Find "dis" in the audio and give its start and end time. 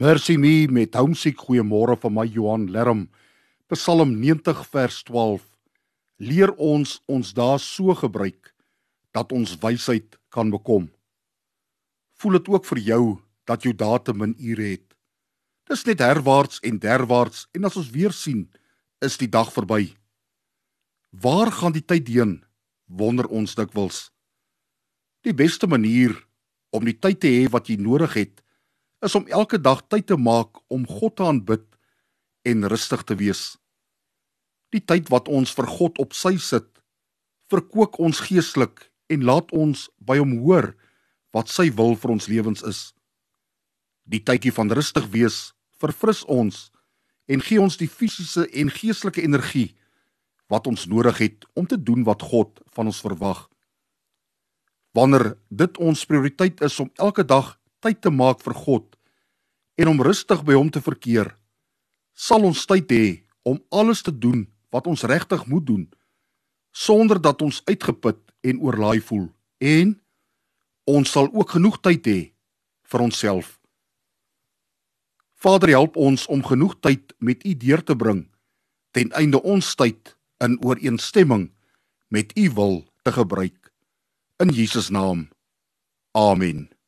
15.68-15.84